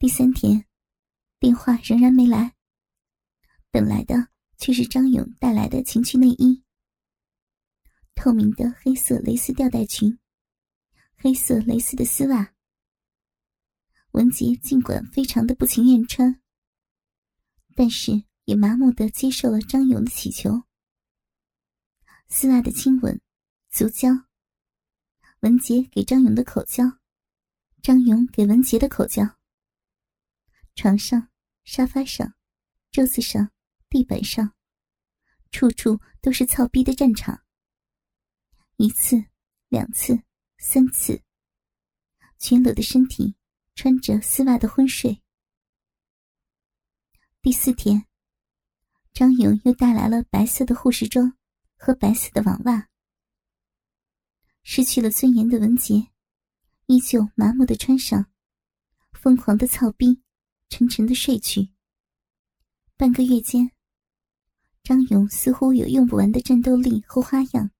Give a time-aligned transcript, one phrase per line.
[0.00, 0.64] 第三天，
[1.40, 2.54] 电话仍然没来。
[3.72, 6.62] 等来的却是张勇带来的情趣内衣：
[8.14, 10.16] 透明的黑色蕾丝吊带裙，
[11.16, 12.54] 黑色蕾丝的丝袜。
[14.12, 16.40] 文杰尽管非常的不情愿穿，
[17.74, 20.62] 但是也麻木的接受了张勇的乞求。
[22.28, 23.20] 丝袜的亲吻、
[23.68, 24.10] 足交，
[25.40, 26.84] 文杰给张勇的口交，
[27.82, 29.37] 张勇给文杰的口交。
[30.78, 31.28] 床上、
[31.64, 32.34] 沙发上、
[32.92, 33.50] 桌子上、
[33.88, 34.54] 地板上，
[35.50, 37.42] 处处都是操逼的战场。
[38.76, 39.24] 一次、
[39.68, 40.22] 两次、
[40.56, 41.20] 三次，
[42.38, 43.34] 全裸的身体，
[43.74, 45.20] 穿着丝袜的昏睡。
[47.42, 48.06] 第四天，
[49.12, 51.36] 张勇又带来了白色的护士装
[51.76, 52.88] 和白色的网袜。
[54.62, 56.12] 失去了尊严的文杰，
[56.86, 58.30] 依旧麻木的穿上，
[59.10, 60.22] 疯狂的操逼。
[60.68, 61.70] 沉沉的睡去。
[62.96, 63.70] 半个月间，
[64.82, 67.70] 张勇似乎有用不完的战斗力和花样。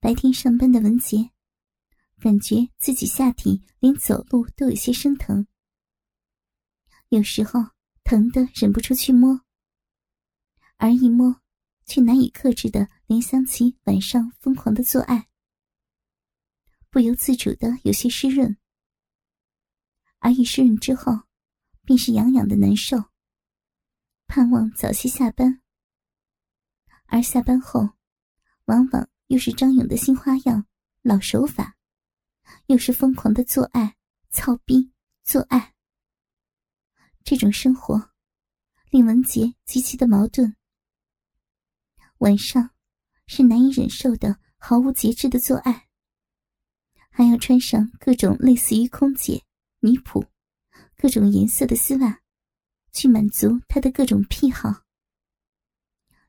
[0.00, 1.30] 白天上班的文杰，
[2.20, 5.46] 感觉自己下体连走路都有些生疼，
[7.08, 7.60] 有时候
[8.02, 9.40] 疼得忍不住去摸，
[10.76, 11.40] 而一摸，
[11.86, 15.28] 却难以克制的联想起晚上疯狂的做爱，
[16.90, 18.56] 不由自主的有些湿润。
[20.24, 21.12] 而一湿润之后，
[21.84, 22.96] 便是痒痒的难受。
[24.26, 25.60] 盼望早些下班，
[27.04, 27.90] 而下班后，
[28.64, 30.66] 往往又是张勇的新花样、
[31.02, 31.76] 老手法，
[32.68, 33.96] 又是疯狂的做爱、
[34.30, 34.90] 操逼、
[35.24, 35.74] 做爱。
[37.22, 38.12] 这种生活，
[38.88, 40.56] 令文杰极其的矛盾。
[42.20, 42.70] 晚上，
[43.26, 45.86] 是难以忍受的毫无节制的做爱，
[47.10, 49.44] 还要穿上各种类似于空姐。
[49.84, 50.26] 女仆，
[50.96, 52.22] 各种颜色的丝袜，
[52.94, 54.82] 去满足他的各种癖好。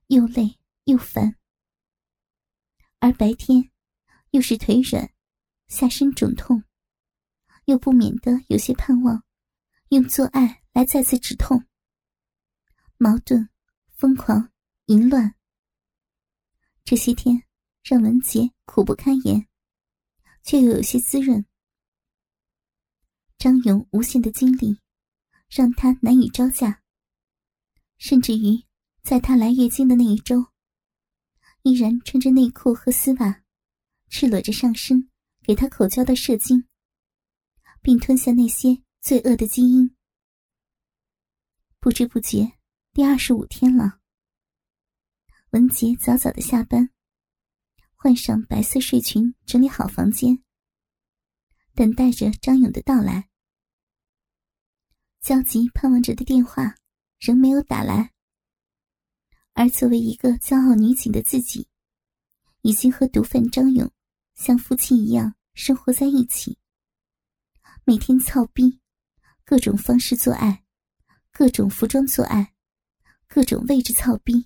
[0.08, 1.38] 又累又烦，
[3.00, 3.72] 而白天
[4.32, 5.10] 又是腿软，
[5.70, 6.66] 下身肿痛，
[7.64, 9.24] 又不免的有些盼望，
[9.88, 11.66] 用做爱来再次止痛。
[12.98, 13.48] 矛盾、
[13.94, 14.52] 疯狂、
[14.88, 15.34] 淫乱，
[16.84, 17.42] 这些天
[17.84, 19.48] 让文杰苦不堪言，
[20.44, 21.46] 却又有些滋润。
[23.46, 24.80] 张勇无限的精力，
[25.52, 26.82] 让他难以招架。
[28.00, 28.66] 甚至于，
[29.04, 30.48] 在他来月经的那一周，
[31.62, 33.44] 依然穿着内裤和丝袜，
[34.10, 35.12] 赤裸着上身
[35.44, 36.66] 给他口交的射精，
[37.84, 39.96] 并吞下那些罪恶的基因。
[41.80, 42.52] 不知不觉，
[42.94, 44.00] 第二十五天了。
[45.52, 46.90] 文杰早早的下班，
[47.94, 50.42] 换上白色睡裙，整理好房间。
[51.76, 53.30] 等待着张勇的到来，
[55.26, 56.76] 焦急盼望着的电话
[57.18, 58.14] 仍没有打来。
[59.54, 61.68] 而作为一个骄傲女警的自己，
[62.62, 63.92] 已经和毒贩张勇
[64.36, 66.60] 像夫妻一样生活在一起，
[67.86, 68.80] 每天操逼，
[69.44, 70.64] 各种方式做爱，
[71.32, 72.54] 各种服装做爱，
[73.28, 74.46] 各种位置操逼。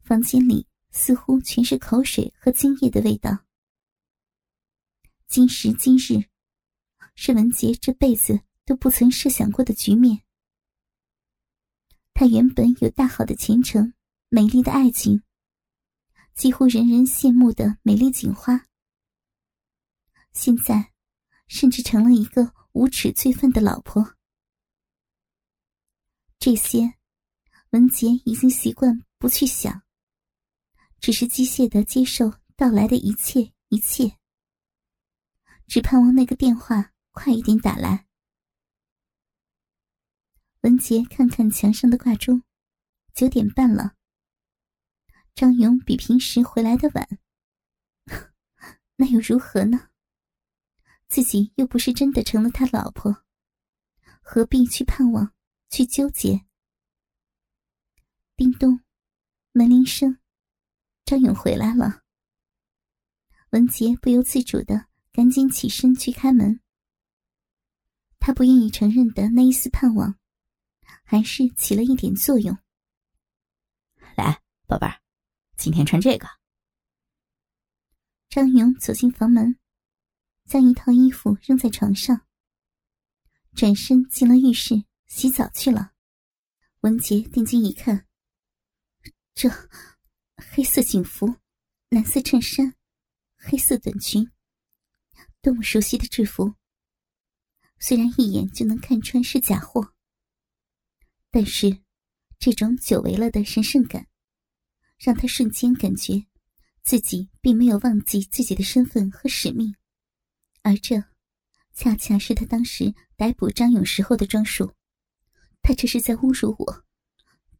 [0.00, 3.36] 房间里似乎全是口水和精液的味道。
[5.26, 6.22] 今时今日，
[7.16, 10.22] 是文杰这辈子都不曾设想过的局面。
[12.12, 13.92] 他原本有大好的前程、
[14.28, 15.22] 美丽的爱情，
[16.34, 18.66] 几乎人人羡慕的美丽警花，
[20.32, 20.92] 现在
[21.48, 24.14] 甚至成了一个无耻罪犯的老婆。
[26.38, 26.94] 这些，
[27.70, 29.82] 文杰已经习惯不去想，
[31.00, 34.18] 只是机械的接受到来的一切一切。
[35.66, 38.06] 只盼望那个电话快一点打来。
[40.64, 42.42] 文杰看看墙上的挂钟，
[43.14, 43.96] 九点半了。
[45.34, 47.06] 张勇比平时回来的晚，
[48.96, 49.90] 那又如何呢？
[51.06, 53.24] 自己又不是真的成了他老婆，
[54.22, 55.34] 何必去盼望，
[55.68, 56.46] 去纠结？
[58.34, 58.80] 叮咚，
[59.52, 60.18] 门铃声，
[61.04, 62.04] 张勇回来了。
[63.50, 64.86] 文杰不由自主的。
[65.12, 66.60] 赶紧起身去开门。
[68.18, 70.18] 他不愿意承认的那一丝盼望，
[71.14, 72.58] 还是起了一点作用。
[74.16, 75.00] 来，宝贝儿，
[75.56, 76.26] 今天穿这个。
[78.28, 79.56] 张勇走进房门，
[80.44, 82.26] 将一套衣服扔在床上，
[83.54, 85.92] 转身进了浴室洗澡去了。
[86.80, 88.08] 文杰定睛一看，
[89.36, 89.48] 这
[90.52, 91.36] 黑色警服、
[91.90, 92.74] 蓝色衬衫、
[93.36, 94.28] 黑色短裙。
[95.40, 96.56] 多么熟悉的制服！
[97.78, 99.93] 虽然一眼就能看穿是假货，
[101.34, 101.80] 但是
[102.38, 104.06] 这种久违了的神圣感，
[104.96, 106.26] 让他瞬间感觉
[106.84, 109.74] 自己并没有忘记自己的身份和使命，
[110.62, 111.02] 而这
[111.72, 114.72] 恰恰是他当时逮捕张勇时候的装束。
[115.60, 116.84] 他这是在侮辱我，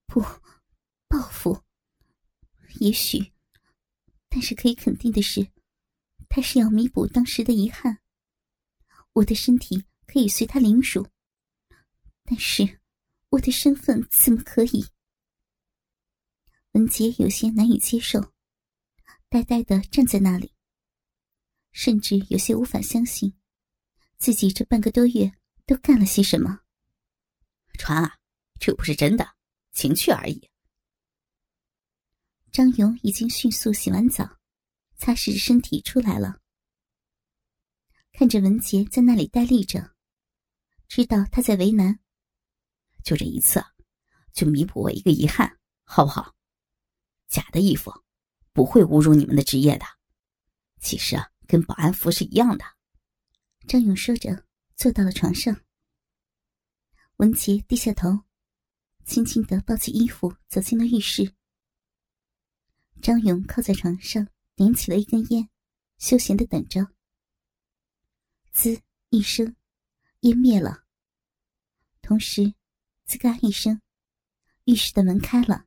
[0.06, 0.20] 不，
[1.08, 1.60] 报复。
[2.78, 3.32] 也许，
[4.28, 5.50] 但是可以肯定的是，
[6.28, 7.98] 他是要弥补当时的遗憾。
[9.14, 11.08] 我的身体可以随他凌辱，
[12.22, 12.78] 但是
[13.34, 14.86] 我的身份怎么可以？
[16.72, 18.32] 文杰有些难以接受，
[19.28, 20.54] 呆呆的站在那里，
[21.72, 23.36] 甚至有些无法相信，
[24.18, 25.32] 自己这半个多月
[25.66, 26.60] 都干了些什么。
[27.76, 28.18] 传啊，
[28.60, 29.34] 这不是真的，
[29.72, 30.48] 情趣而已。
[32.52, 34.38] 张勇已经迅速洗完澡，
[34.96, 36.40] 擦拭着身体出来了。
[38.12, 39.96] 看着文杰在那里呆立着，
[40.86, 41.98] 知道他在为难。
[43.04, 43.64] 就这一次，
[44.32, 46.34] 就弥补我一个遗憾，好不好？
[47.28, 47.92] 假的衣服
[48.52, 49.84] 不会侮辱你们的职业的，
[50.80, 52.64] 其实啊，跟保安服是一样的。
[53.68, 55.60] 张勇说着，坐到了床上。
[57.16, 58.24] 文杰低下头，
[59.04, 61.34] 轻轻的抱起衣服，走进了浴室。
[63.02, 65.48] 张勇靠在床上，点起了一根烟，
[65.98, 66.88] 休闲的等着。
[68.50, 68.80] 滋
[69.10, 69.56] 一声，
[70.20, 70.84] 烟灭了。
[72.00, 72.54] 同时，
[73.06, 73.80] 吱嘎一声，
[74.64, 75.66] 浴室的门开了。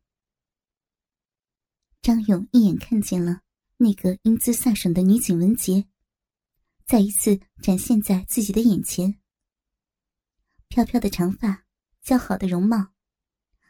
[2.01, 3.41] 张勇一眼看见了
[3.77, 5.87] 那个英姿飒爽的女警文杰，
[6.85, 9.19] 再一次展现在自己的眼前。
[10.67, 11.65] 飘飘的长发，
[12.03, 12.93] 姣好的容貌，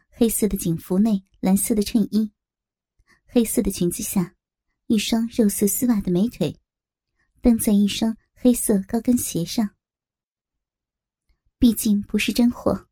[0.09, 2.31] 黑色的警服内蓝色的衬衣，
[3.25, 4.35] 黑色的裙子下，
[4.87, 6.59] 一双肉色丝袜的美腿，
[7.41, 8.17] 蹬在一双。
[8.39, 9.75] 黑色高跟鞋上，
[11.57, 12.87] 毕竟不是真货。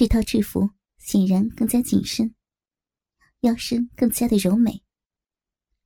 [0.00, 2.34] 这套制服显然更加紧身，
[3.40, 4.82] 腰身更加的柔美，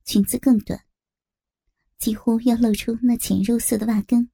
[0.05, 0.87] 裙子更短，
[1.97, 4.31] 几乎要露出那浅肉色的袜跟。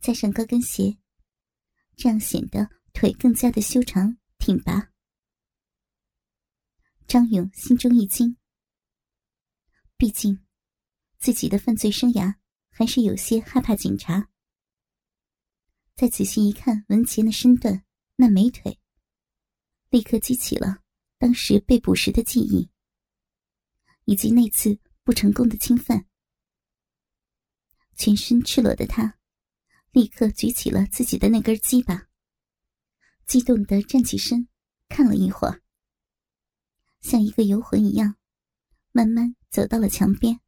[0.00, 0.98] 加上高跟鞋，
[1.94, 4.90] 这样显得腿更加的修长挺拔。
[7.06, 8.36] 张勇心中一惊，
[9.96, 10.44] 毕竟。
[11.20, 12.34] 自己的犯罪生涯
[12.70, 14.28] 还是有些害怕警察。
[15.94, 17.85] 再仔细一看，文杰那身段、
[18.16, 18.80] 那美腿，
[19.90, 20.82] 立刻激起了
[21.18, 22.70] 当时被捕时的记忆，
[24.04, 26.06] 以及那次不成功的侵犯。
[27.94, 29.18] 全身赤裸的他，
[29.90, 32.08] 立刻举起了自己的那根鸡巴，
[33.26, 34.48] 激动的站起身，
[34.88, 35.62] 看了一会儿，
[37.00, 38.16] 像一个游魂一样，
[38.92, 40.40] 慢慢走到了墙边。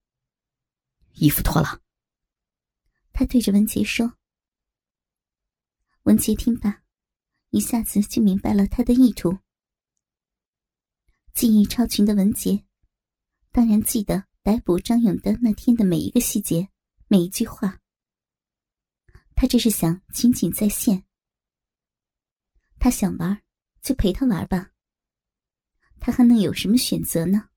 [1.15, 1.83] 衣服脱了，
[3.13, 4.17] 他对着文杰说。
[6.05, 6.83] 文杰听罢，
[7.51, 9.39] 一下子就明白了他的意图。
[11.35, 12.65] 记忆超群的文杰，
[13.53, 16.69] 当然记得逮捕张勇的那天的每一个细节，
[17.07, 17.81] 每一句话。
[19.35, 21.05] 他这是想情景再现。
[22.79, 23.41] 他想玩，
[23.83, 24.73] 就陪他玩吧。
[26.01, 27.49] 他还能有什么选择呢？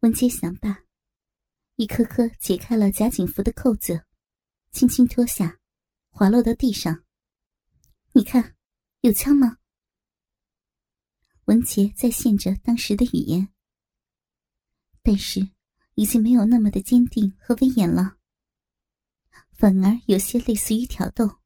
[0.00, 0.84] 文杰想罢。
[1.76, 4.04] 一颗颗解开了假警服的扣子，
[4.72, 5.58] 轻轻脱下，
[6.10, 7.01] 滑落到地上。
[8.14, 8.54] 你看，
[9.00, 9.56] 有枪吗？
[11.46, 13.48] 文杰在现着当时的语言，
[15.02, 15.48] 但是
[15.94, 18.18] 已经没有那么的坚定和威严了，
[19.52, 21.40] 反而有些类似于挑逗。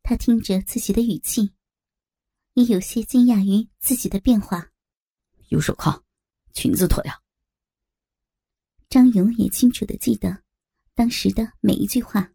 [0.00, 1.52] 他听着自己的语气，
[2.54, 4.70] 也有些惊讶于自己的变化。
[5.48, 6.04] 有手铐，
[6.52, 7.12] 裙子脱掉。
[8.88, 10.44] 张勇也清楚的记得
[10.94, 12.32] 当时的每一句话。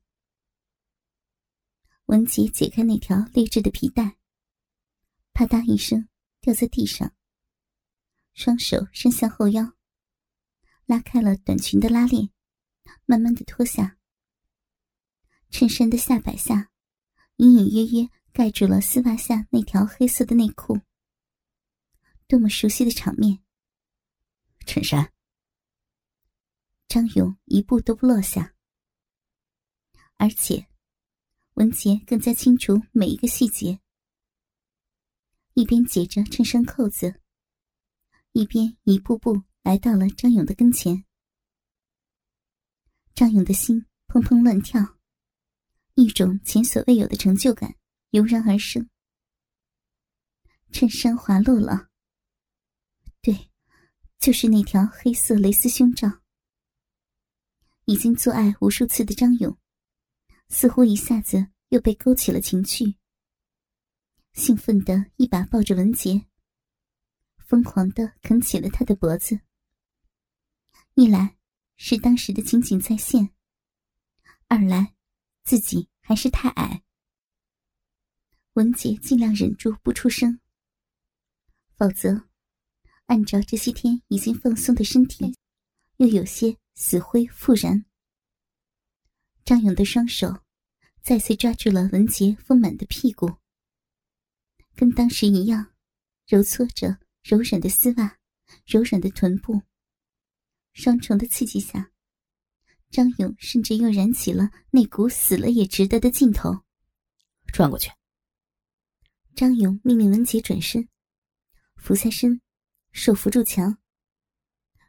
[2.06, 4.18] 文杰解开那条劣质的皮带，
[5.34, 6.08] 啪嗒一声
[6.42, 7.16] 掉在地上。
[8.34, 9.74] 双手伸向后腰，
[10.86, 12.30] 拉开了短裙的拉链，
[13.06, 13.98] 慢慢的脱下。
[15.50, 16.72] 衬衫的下摆下，
[17.38, 20.82] 隐隐约约盖住了丝袜下那条黑色的内裤。
[22.28, 23.40] 多么熟悉的场面！
[24.66, 25.14] 衬衫。
[26.88, 28.56] 张勇一步都不落下，
[30.18, 30.68] 而且
[31.56, 33.80] 文杰更加清楚每一个细节。
[35.54, 37.22] 一边解着衬衫扣子，
[38.32, 41.06] 一边一步步来到了张勇的跟前。
[43.14, 44.98] 张勇的心砰砰乱跳，
[45.94, 47.76] 一种前所未有的成就感
[48.10, 48.90] 油然而生。
[50.72, 51.90] 衬衫滑落了，
[53.22, 53.52] 对，
[54.18, 56.24] 就是那条黑色蕾丝胸罩。
[57.86, 59.56] 已经做爱无数次的张勇，
[60.50, 62.96] 似乎一下子又被勾起了情趣，
[64.34, 66.28] 兴奋的一把抱着文杰，
[67.38, 69.40] 疯狂的啃起了他的脖子。
[70.96, 71.38] 一来
[71.76, 73.30] 是当时的情景再现，
[74.48, 74.94] 二来
[75.44, 76.84] 自己还是太矮，
[78.54, 80.40] 文杰尽量忍住不出声，
[81.76, 82.30] 否则
[83.08, 85.36] 按照这些天已经放松的身体，
[85.98, 87.86] 又有些死灰复燃。
[89.46, 90.42] 张勇的双手
[91.02, 93.30] 再次抓住了文杰丰满的屁股，
[94.74, 95.74] 跟当时一样，
[96.26, 98.20] 揉搓着柔软的丝袜，
[98.66, 99.62] 柔软的臀部。
[100.72, 101.92] 双重的刺激下，
[102.90, 106.64] 张勇甚至又燃起了那股死了也值得的劲头。
[107.52, 107.92] 转过去。
[109.36, 110.88] 张勇命令文杰转身，
[111.76, 112.40] 俯下身，
[112.92, 113.78] 手扶住墙。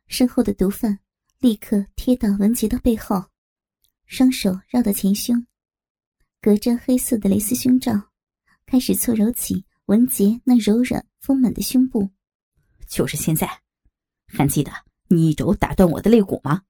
[0.06, 1.00] 身后的毒贩
[1.38, 3.30] 立刻贴到文杰的背后，
[4.06, 5.46] 双手绕到前胸，
[6.40, 8.10] 隔着黑色的蕾丝胸罩，
[8.66, 12.10] 开始搓揉起文杰那柔软丰满的胸部。
[12.86, 13.62] 就是现在，
[14.26, 14.72] 还记得？
[15.08, 16.64] 你一肘打断我的肋骨吗？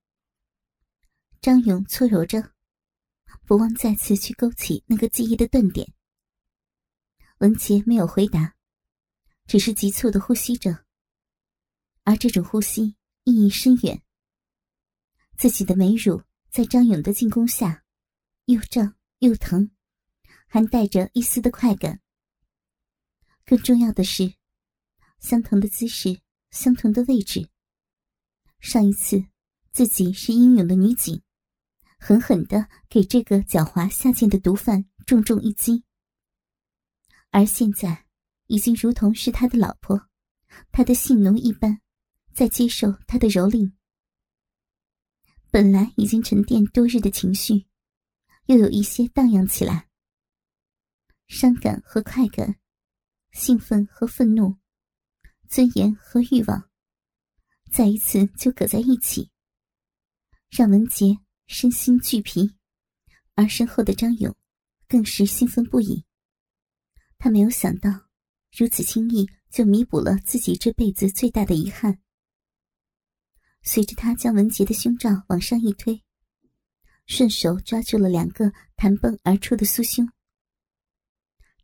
[1.41, 2.53] 张勇搓揉着，
[3.47, 5.93] 不忘再次去勾起那个记忆的断点。
[7.38, 8.55] 文杰没有回答，
[9.47, 10.85] 只是急促的呼吸着，
[12.03, 14.03] 而这种呼吸意义深远。
[15.37, 16.23] 自己的美乳
[16.54, 17.82] 在张勇的进攻下，
[18.44, 19.73] 又胀又疼，
[20.46, 22.00] 还带着一丝的快感。
[23.44, 24.34] 更重要的是，
[25.18, 26.20] 相同的姿势，
[26.52, 27.50] 相同的位置。
[28.61, 29.25] 上一次，
[29.73, 31.20] 自己是英勇的女警，
[31.99, 35.82] 狠狠的给这个狡猾下贱的毒贩重重一击。
[37.30, 38.06] 而现在，
[38.46, 40.08] 已经如同是他的老婆，
[40.70, 41.80] 他的性奴一般，
[42.32, 43.73] 在接受他的蹂躏。
[45.54, 47.66] 本来已经沉淀多日的情绪，
[48.46, 49.88] 又有一些荡漾起来。
[51.28, 52.58] 伤感和快感，
[53.30, 54.56] 兴奋和愤怒，
[55.49, 56.68] 尊严和欲望。
[57.70, 59.30] 再一次就搁在一起，
[60.50, 62.56] 让文杰身心俱疲，
[63.37, 64.34] 而身后的张勇
[64.88, 66.04] 更是兴奋不已。
[67.16, 68.08] 他没有想到，
[68.50, 72.00] 如此轻易就弥补了自己这辈子最大的遗憾。
[73.64, 76.00] 随着他将文杰的胸罩往上一推，
[77.06, 80.06] 顺手抓住了两个弹蹦而出的酥胸，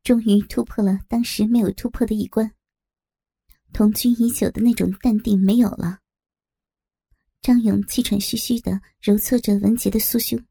[0.02, 2.50] 终于突破了当时没有突破的一关。
[3.72, 6.00] 同居已久的那种淡定没有了。
[7.42, 10.42] 张勇气喘吁吁的揉搓着文杰的酥胸，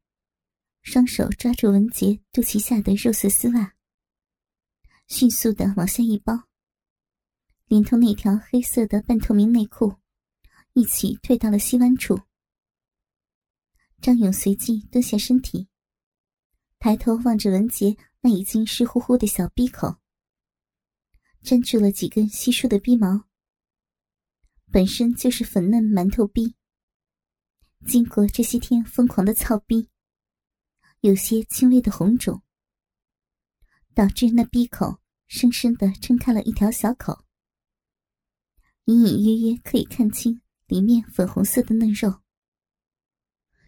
[0.82, 3.74] 双手抓住文杰肚脐下的肉色丝袜，
[5.08, 6.44] 迅速的往下一包，
[7.66, 9.99] 连同那条黑色的半透明内裤
[10.72, 12.20] 一起退到了膝弯处。
[14.00, 15.68] 张勇随即蹲下身体，
[16.78, 19.96] 抬头望着文杰那已经湿乎乎的小鼻口。
[21.42, 23.24] 粘住了几根稀疏的鼻毛，
[24.70, 26.54] 本身就是粉嫩馒头鼻。
[27.86, 29.88] 经过这些天疯狂的操逼，
[31.00, 32.42] 有些轻微的红肿，
[33.94, 37.24] 导致那逼口深深的撑开了一条小口，
[38.84, 42.22] 隐隐约约可以看清里面粉红色的嫩肉。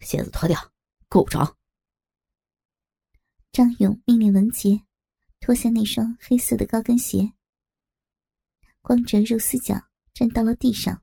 [0.01, 0.73] 鞋子脱掉，
[1.09, 1.59] 够不着。
[3.51, 4.85] 张勇命令文杰
[5.41, 7.33] 脱下那双黑色的高跟鞋。
[8.83, 9.75] 光着肉丝脚
[10.15, 11.03] 站到了地上，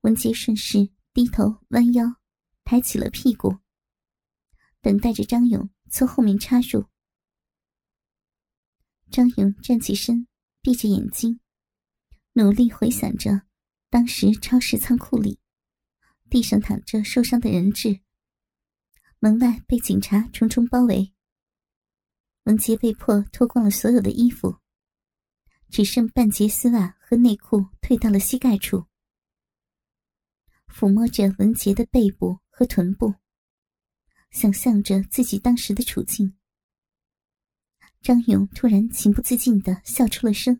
[0.00, 2.16] 文杰顺势低头弯腰，
[2.64, 3.58] 抬起了屁股，
[4.80, 6.86] 等待着张勇从后面插入。
[9.10, 10.26] 张勇站起身，
[10.62, 11.38] 闭着眼睛，
[12.32, 13.42] 努力回想着
[13.92, 15.38] 当时超市仓库里
[16.30, 18.00] 地上躺着受伤的人质，
[19.18, 21.12] 门外被警察重重包围，
[22.44, 24.56] 文杰被迫脱光了所有的衣服。
[25.68, 28.86] 只剩半截丝袜和内裤退到了膝盖处，
[30.68, 33.14] 抚摸着文杰的背部和臀部，
[34.30, 36.34] 想象着自己当时的处境。
[38.00, 40.58] 张勇突然情不自禁的笑出了声，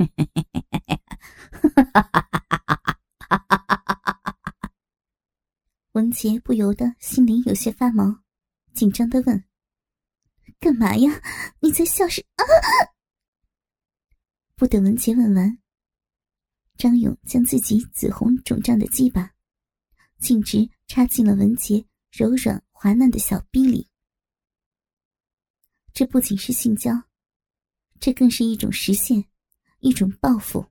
[5.92, 8.22] 文杰不由得心里有些发毛，
[8.72, 9.44] 紧张的问
[10.58, 11.20] ：“干嘛呀？
[11.60, 12.44] 你在笑什？”啊！
[14.56, 15.58] 不等文杰问完，
[16.76, 19.34] 张勇将自己紫红肿胀的鸡巴
[20.18, 23.90] 径直插进了文杰柔软滑嫩的小臂里。
[25.92, 26.92] 这不仅是性交，
[27.98, 29.24] 这更是一种实现，
[29.80, 30.66] 一种报复，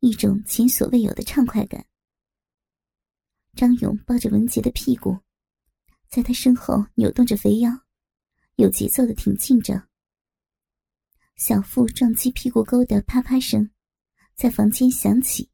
[0.00, 1.86] 一种前所未有的畅快感。
[3.56, 5.18] 张勇抱着文杰的屁股，
[6.08, 7.70] 在他身后扭动着肥腰，
[8.56, 9.88] 有节奏的挺进着。
[11.36, 13.70] 小腹撞击屁股沟的啪啪声，
[14.34, 15.50] 在房间响起。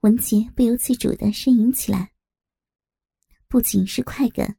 [0.00, 2.11] 文杰不由自主的呻吟起来，
[3.52, 4.56] 不仅是快感，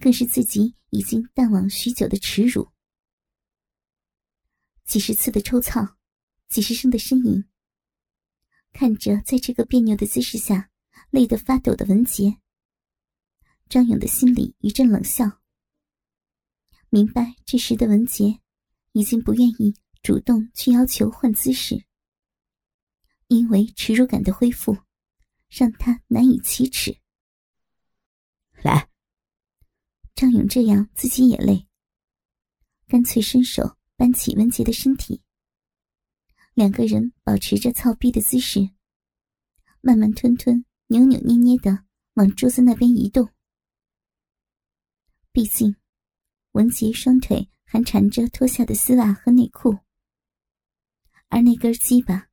[0.00, 2.72] 更是自己已经淡忘许久的耻辱。
[4.84, 5.96] 几十次的抽操，
[6.48, 7.44] 几十声的呻吟，
[8.72, 10.72] 看着在这个别扭的姿势下
[11.10, 12.36] 累得发抖的文杰，
[13.68, 15.40] 张勇的心里一阵冷笑。
[16.90, 18.40] 明白这时的文杰，
[18.90, 19.72] 已经不愿意
[20.02, 21.84] 主动去要求换姿势，
[23.28, 24.76] 因为耻辱感的恢复，
[25.48, 27.03] 让他难以启齿。
[28.64, 28.88] 来，
[30.14, 31.68] 张勇这样自己也累，
[32.88, 35.20] 干脆伸手搬起文杰的身体。
[36.54, 38.70] 两个人保持着操逼的姿势，
[39.82, 43.28] 慢慢吞吞、扭扭捏捏的往桌子那边移动。
[45.30, 45.76] 毕竟。
[46.52, 49.76] 文杰双腿还缠着脱下的丝袜和内裤，
[51.28, 52.28] 而那根鸡巴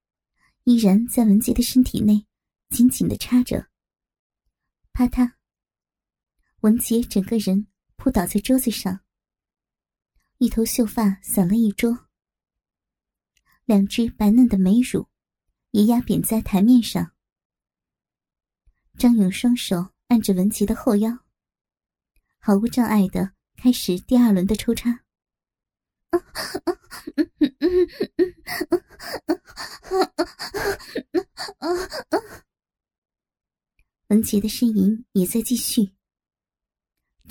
[0.63, 2.27] 依然在文杰的身体内
[2.69, 3.67] 紧紧的插着。
[4.93, 5.33] 啪嗒，
[6.61, 7.65] 文杰整个人
[7.95, 8.99] 扑倒在桌子上，
[10.37, 12.07] 一头秀发散了一桌，
[13.65, 15.07] 两只白嫩的美乳
[15.71, 17.13] 也压扁在台面上。
[18.95, 21.25] 张勇双手按着文杰的后腰，
[22.37, 23.33] 毫无障碍的。
[23.57, 25.03] 开始第二轮的抽插。
[34.07, 35.91] 文杰的呻吟也在继续。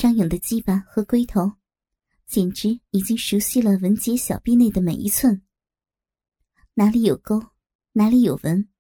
[0.01, 1.59] 张勇的鸡巴和龟头，
[2.27, 5.43] 简直已经熟悉了文杰小臂内的每一寸。
[6.73, 7.39] 哪里有沟，
[7.93, 8.71] 哪里有纹，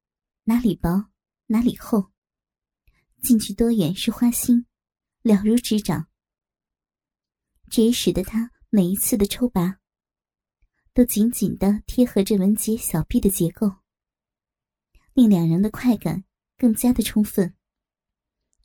[0.44, 1.10] 哪里薄，
[1.44, 2.10] 哪里厚，
[3.20, 4.64] 进去多远是花心，
[5.20, 6.08] 了如指掌。
[7.68, 9.78] 这也使得他每一次的抽拔，
[10.94, 13.70] 都紧紧的贴合着文杰小臂的结构，
[15.12, 16.24] 令两人的快感
[16.56, 17.54] 更加的充分。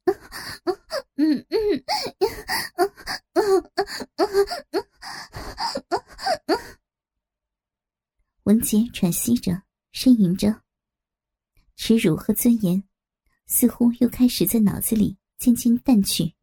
[8.44, 10.62] 文杰喘息着，呻吟着，
[11.76, 12.84] 耻辱和尊严
[13.48, 16.36] 似乎又开始在脑子里渐渐淡去，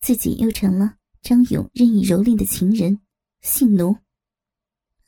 [0.00, 0.96] 自己又成了。
[1.22, 3.00] 张勇任意蹂躏的情人，
[3.42, 3.96] 性奴。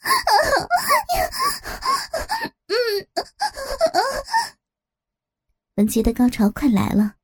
[5.74, 7.16] 文杰的高潮快来了，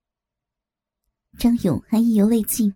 [1.40, 2.74] 张勇还意犹未尽，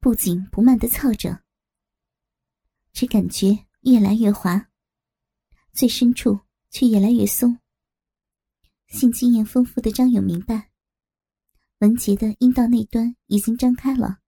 [0.00, 1.44] 不紧不慢的操着，
[2.92, 4.68] 只感觉越来越滑，
[5.72, 7.56] 最深处却越来越松。
[8.88, 10.72] 性经验丰富的张勇明白，
[11.78, 14.18] 文杰的阴道内端已经张开了。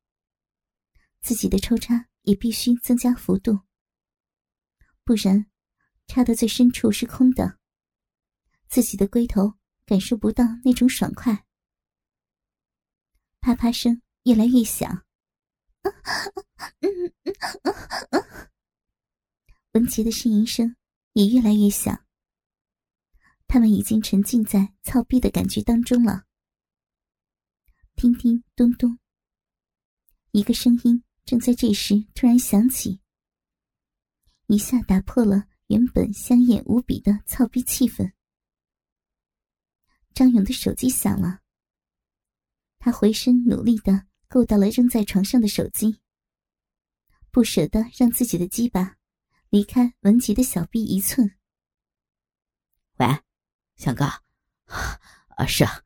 [1.20, 3.58] 自己的抽插也必须增加幅度，
[5.02, 5.46] 不然
[6.06, 7.58] 插的最深处是空的，
[8.68, 11.44] 自己的龟头感受不到那种爽快。
[13.40, 15.04] 啪啪声越来越响，
[19.72, 20.76] 文杰的呻吟声
[21.14, 22.04] 也越来越响。
[23.46, 26.26] 他们已经沉浸在操逼的感觉当中了。
[27.96, 28.98] 叮叮咚咚，
[30.32, 31.02] 一个声音。
[31.26, 33.00] 正在这时，突然响起，
[34.46, 38.12] 一下打破了原本香艳无比的操逼气氛。
[40.12, 41.39] 张勇的手机响了，
[42.80, 46.00] 他回身努力的够到了扔在床上的手机，
[47.30, 48.96] 不舍得让自己的鸡巴
[49.50, 51.36] 离开文杰的小臂一寸。
[52.96, 53.06] 喂，
[53.76, 54.06] 翔哥，
[55.36, 55.82] 啊是啊，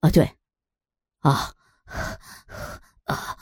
[0.00, 0.36] 啊对，
[1.20, 1.54] 啊
[3.04, 3.38] 啊。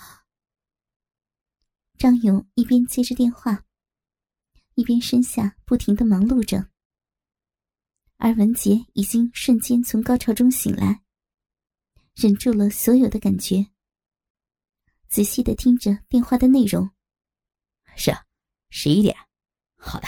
[1.97, 3.65] 张勇一边接着电话，
[4.75, 6.69] 一边身下不停的忙碌着，
[8.17, 11.03] 而文杰已经瞬间从高潮中醒来，
[12.15, 13.67] 忍住了所有的感觉，
[15.09, 16.91] 仔细的听着电话的内容。
[17.97, 18.25] 是啊，
[18.71, 19.17] 十一点，
[19.77, 20.07] 好的，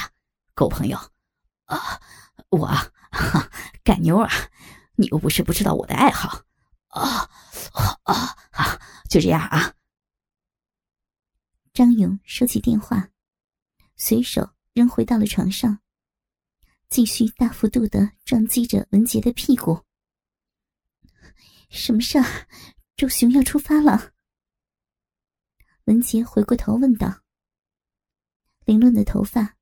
[0.55, 0.97] 狗朋友，
[1.65, 2.01] 啊，
[2.51, 2.93] 我啊
[3.83, 4.31] 干妞啊，
[4.97, 6.43] 你又不是不知道我的爱好，
[6.89, 7.29] 啊
[8.05, 9.75] 啊啊，就这样啊。
[11.73, 13.11] 张勇收起电话，
[13.97, 15.81] 随手扔回到了床上，
[16.89, 19.85] 继续大幅度的撞击着文杰的屁股。
[21.75, 22.47] 什么事儿？
[22.97, 24.13] 周雄要出发了？
[25.87, 27.23] 文杰回过头问道。
[28.65, 29.57] 凌乱的头发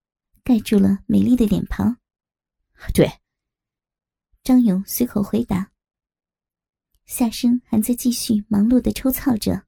[0.44, 1.96] 盖住了美丽的脸庞。
[2.92, 3.10] 对，
[4.44, 5.72] 张勇随口回答，
[7.06, 9.66] 下身还在继续忙碌的抽操着。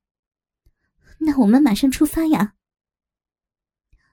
[1.19, 2.57] 那我们马上出发呀！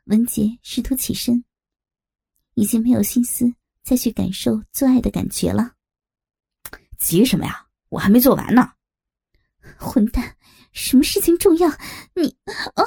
[0.06, 1.44] 文杰试图起身，
[2.54, 5.76] 已经没有心思再去感受做爱的感觉了。
[6.98, 7.67] 急什么呀？
[7.91, 8.71] 我还没做完呢！
[9.77, 10.36] 混蛋，
[10.71, 11.69] 什么事情重要？
[12.15, 12.38] 你
[12.75, 12.84] 啊！